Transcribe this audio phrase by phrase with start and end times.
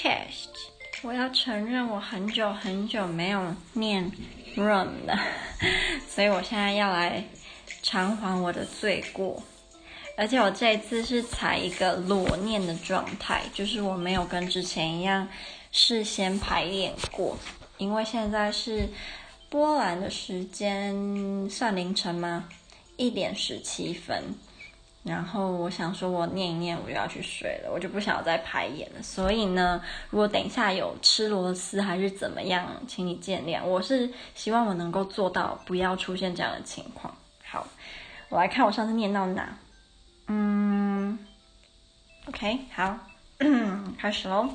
[0.00, 0.48] chest。
[1.02, 4.10] 我要承认，我很久很久没有念
[4.56, 5.18] room 了，
[6.08, 7.24] 所以我现在要来
[7.82, 9.42] 偿还我的罪过。
[10.16, 15.26] 而且我这一次是采一个裸念的状态，就是我没有跟之前一样
[15.72, 17.38] 事先排练过，
[17.78, 18.88] 因为现在是
[19.48, 22.48] 波兰的时间，算凌晨吗？
[22.96, 24.34] 一点十七分。
[25.02, 29.02] 然后我想说，我念一念，我就要去睡了，我就不想再排演了。
[29.02, 33.64] 所以呢，如果等一下有吃螺丝还是怎么样，请你见谅。
[33.64, 37.16] 我是希望我能够做到，不要出现这样的情况。
[37.42, 37.66] 好，
[38.28, 39.56] 我来看我上次念到哪。
[40.26, 41.18] 嗯
[42.26, 42.98] ，OK，好，
[43.98, 44.50] 开始喽。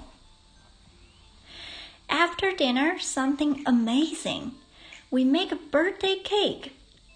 [2.07, 4.51] After dinner, something amazing.
[5.09, 6.73] We make a birthday cake.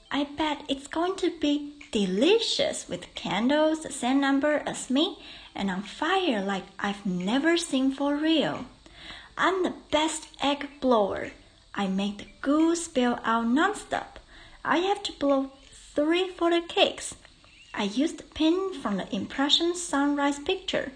[0.10, 5.18] I bet it's going to be delicious with candles the same number as me
[5.56, 8.66] and on fire like I've never seen for real.
[9.38, 11.32] I'm the best egg blower.
[11.74, 14.18] I make the goo spill out nonstop.
[14.64, 15.52] I have to blow
[15.96, 17.16] three for the cakes.
[17.74, 20.92] I used the pin from the impression sunrise picture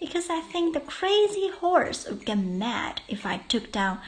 [0.00, 4.00] because I think the crazy horse would get mad if I took down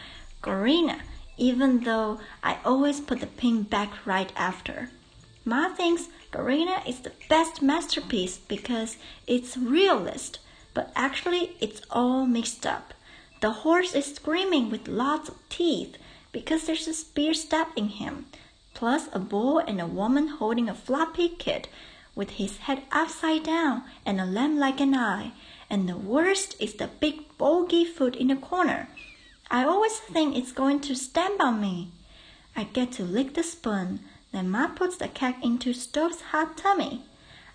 [0.42, 1.00] Guernica,
[1.36, 4.90] even though I always put the pin back right after.
[5.48, 10.40] Ma thinks Guernica is the best masterpiece because it's realist,
[10.74, 12.92] but actually it's all mixed up.
[13.40, 15.96] The horse is screaming with lots of teeth
[16.32, 18.26] because there's a spear stabbing him,
[18.74, 21.66] plus a bull and a woman holding a floppy kid
[22.14, 25.32] with his head upside down and a lamb like an eye.
[25.70, 28.90] And the worst is the big bogey foot in the corner.
[29.50, 31.90] I always think it's going to stamp on me.
[32.54, 34.00] I get to lick the spoon,
[34.38, 37.02] then Ma puts the cake into Stove's hot tummy.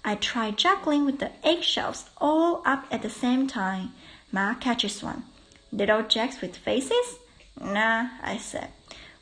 [0.03, 3.93] I try juggling with the eggshells all up at the same time.
[4.33, 5.23] Ma catches one.
[5.71, 7.19] Little jacks with faces?
[7.57, 8.67] Nah, I said.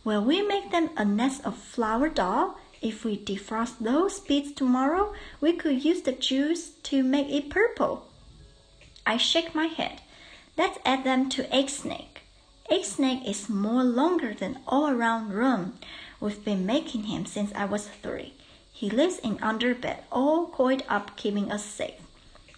[0.03, 2.57] Will we make them a nest of flower doll?
[2.81, 8.07] If we defrost those beads tomorrow, we could use the juice to make it purple.
[9.05, 10.01] I shake my head.
[10.57, 12.10] Let's add them to egg snake.
[12.71, 15.73] Egg snake is more longer than all around room.
[16.21, 18.33] We've been making him since I was three.
[18.71, 21.99] He lives in underbed, all coiled up, keeping us safe.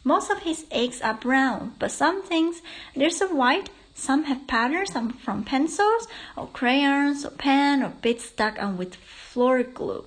[0.04, 2.62] Most of his eggs are brown, but some things
[2.96, 3.72] there's a white.
[3.96, 6.08] Some have patterns some from pencils
[6.38, 10.06] or crayons or pen or bits stuck on with floor glue.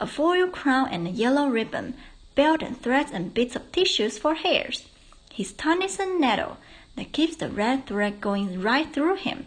[0.00, 1.94] A foil crown and a yellow ribbon,
[2.34, 4.88] belt and threads and bits of tissues for hairs.
[5.32, 6.56] His tongue is a needle
[6.96, 9.46] that keeps the red thread going right through him.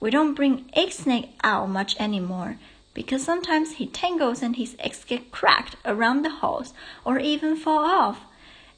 [0.00, 2.58] We don't bring egg snake out much anymore
[2.94, 6.72] because sometimes he tangles and his eggs get cracked around the holes
[7.04, 8.20] or even fall off,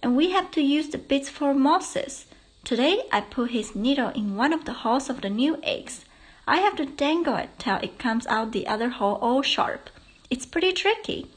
[0.03, 2.27] and we have to use the bits for mosses.
[2.65, 6.05] Today I put his needle in one of the holes of the new eggs.
[6.47, 9.89] I have to dangle it till it comes out the other hole all sharp.
[10.29, 11.29] It's pretty tricky.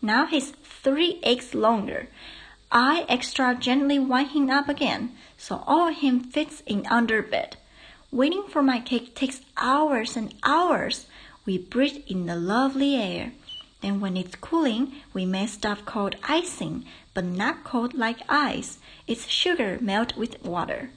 [0.00, 2.08] Now he's three eggs longer.
[2.70, 7.56] I extra gently wind him up again, so all him fits in under bed.
[8.10, 11.06] Waiting for my cake takes hours and hours.
[11.46, 13.32] We breathe in the lovely air.
[13.80, 16.84] Then when it's cooling, we make stuff called icing,
[17.14, 18.78] but not cold like ice.
[19.06, 20.90] It's sugar melt with water.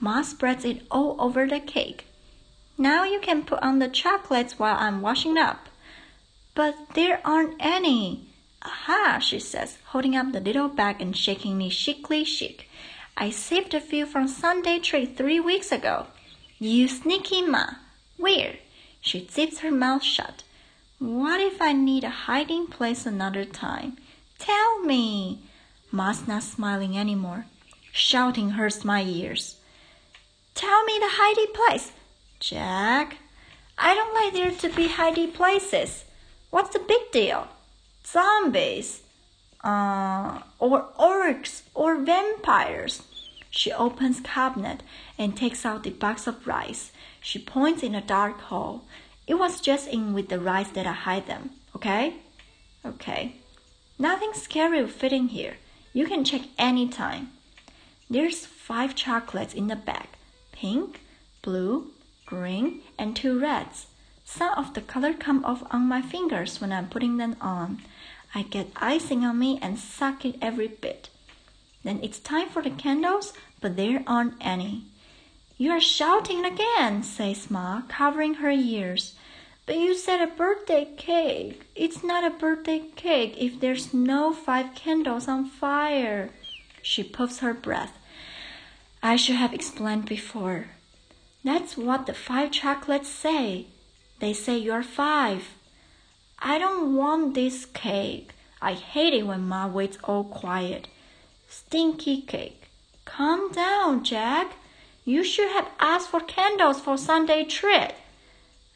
[0.00, 2.06] Ma spreads it all over the cake.
[2.78, 5.68] Now you can put on the chocolates while I'm washing up.
[6.54, 8.31] But there aren't any.
[8.64, 12.68] Aha, she says, holding up the little bag and shaking me chicly chic.
[13.16, 16.06] I saved a few from Sunday tree three weeks ago.
[16.58, 17.66] You sneaky ma.
[18.16, 18.56] Where?
[19.00, 20.44] She zips her mouth shut.
[20.98, 23.98] What if I need a hiding place another time?
[24.38, 25.40] Tell me.
[25.90, 27.46] Ma's not smiling anymore.
[27.92, 29.56] Shouting hurts my ears.
[30.54, 31.92] Tell me the hiding place.
[32.38, 33.18] Jack,
[33.76, 36.04] I don't like there to be hiding places.
[36.50, 37.48] What's the big deal?
[38.06, 39.02] Zombies,
[39.62, 43.02] uh, or orcs, or vampires.
[43.50, 44.82] She opens cabinet
[45.18, 46.90] and takes out the box of rice.
[47.20, 48.82] She points in a dark hole.
[49.26, 52.14] It was just in with the rice that I hide them, okay?
[52.84, 53.36] Okay.
[53.98, 55.56] Nothing scary will fit in here.
[55.92, 57.30] You can check any time.
[58.10, 60.08] There's five chocolates in the bag.
[60.50, 61.00] Pink,
[61.42, 61.92] blue,
[62.26, 63.86] green, and two reds.
[64.34, 67.82] Some of the color come off on my fingers when I'm putting them on.
[68.34, 71.10] I get icing on me and suck it every bit.
[71.84, 74.84] Then it's time for the candles, but there aren't any.
[75.58, 79.14] You're shouting again, says Ma, covering her ears.
[79.66, 81.64] But you said a birthday cake.
[81.76, 86.30] It's not a birthday cake if there's no five candles on fire.
[86.80, 87.98] She puffs her breath.
[89.02, 90.68] I should have explained before.
[91.44, 93.66] That's what the five chocolates say.
[94.22, 95.48] They say you're five.
[96.38, 98.30] I don't want this cake.
[98.60, 100.86] I hate it when Ma waits all quiet.
[101.48, 102.68] Stinky cake.
[103.04, 104.52] Calm down, Jack.
[105.04, 107.94] You should have asked for candles for Sunday treat.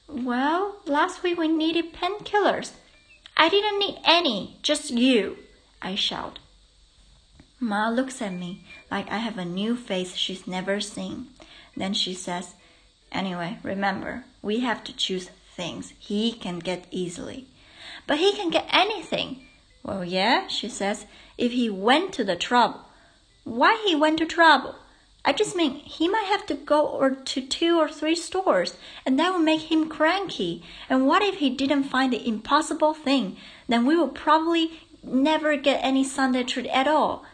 [0.08, 2.72] Well, last week we needed painkillers.
[3.36, 5.36] I didn't need any, just you,
[5.80, 6.40] I shout.
[7.60, 11.28] Ma looks at me like I have a new face she's never seen.
[11.76, 12.54] Then she says,
[13.12, 17.46] Anyway, remember, we have to choose things he can get easily.
[18.06, 19.46] But he can get anything.
[19.82, 21.06] Well, yeah, she says,
[21.38, 22.80] if he went to the trouble.
[23.44, 24.74] Why he went to trouble?
[25.24, 29.18] I just mean he might have to go or to two or three stores, and
[29.18, 30.62] that would make him cranky.
[30.88, 33.36] And what if he didn't find the impossible thing?
[33.68, 37.24] Then we would probably never get any Sunday treat at all.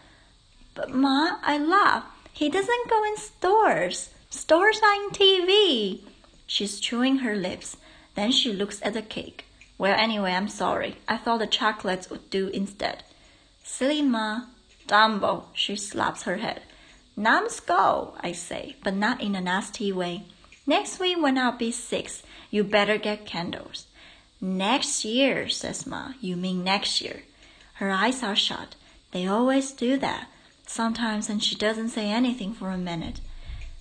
[0.74, 2.04] But Ma, I laugh.
[2.32, 4.11] He doesn't go in stores.
[4.50, 6.00] Are in TV.
[6.46, 7.76] She's chewing her lips.
[8.14, 9.44] Then she looks at the cake.
[9.76, 10.96] Well, anyway, I'm sorry.
[11.06, 13.02] I thought the chocolates would do instead.
[13.62, 14.46] Silly Ma.
[14.86, 15.44] Dumbo.
[15.52, 16.62] She slaps her head.
[17.16, 20.24] Numbskull, I say, but not in a nasty way.
[20.66, 23.86] Next week when I'll be six, you better get candles.
[24.40, 26.12] Next year, says Ma.
[26.20, 27.22] You mean next year.
[27.74, 28.76] Her eyes are shut.
[29.10, 30.28] They always do that.
[30.66, 33.20] Sometimes and she doesn't say anything for a minute.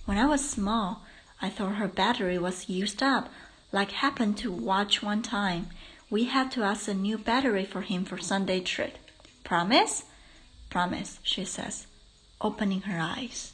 [0.04, 1.02] When I was small,
[1.40, 3.30] I thought her battery was used up,
[3.70, 5.68] like happened to watch one time.
[6.10, 8.96] We had to ask a new battery for him for Sunday treat.
[9.44, 10.04] Promise?
[10.70, 11.86] Promise, she says,
[12.40, 13.51] opening her eyes.